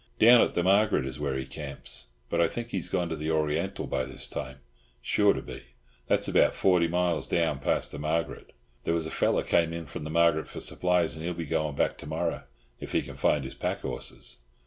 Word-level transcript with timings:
"Down 0.17 0.41
at 0.41 0.55
the 0.55 0.63
Margaret 0.63 1.05
is 1.05 1.19
where 1.19 1.37
he 1.37 1.45
camps, 1.45 2.05
but 2.27 2.41
I 2.41 2.47
think 2.47 2.69
he's 2.71 2.89
gone 2.89 3.07
to 3.09 3.15
the 3.15 3.29
Oriental 3.29 3.85
by 3.85 4.03
this 4.03 4.27
time—sure 4.27 5.33
to 5.33 5.43
be. 5.43 5.61
That's 6.07 6.27
about 6.27 6.55
forty 6.55 6.87
miles 6.87 7.27
down 7.27 7.59
past 7.59 7.91
the 7.91 7.99
Margaret. 7.99 8.51
There 8.83 8.95
was 8.95 9.05
a 9.05 9.11
fellow 9.11 9.43
came 9.43 9.71
in 9.73 9.85
from 9.85 10.03
the 10.03 10.09
Margaret 10.09 10.47
for 10.47 10.59
supplies, 10.59 11.13
and 11.13 11.23
he'll 11.23 11.35
be 11.35 11.45
going 11.45 11.75
back 11.75 11.99
to 11.99 12.07
morrow—if 12.07 12.91
he 12.93 13.03
can 13.03 13.15
find 13.15 13.43
his 13.43 13.53
pack 13.53 13.81
horses." 13.81 14.37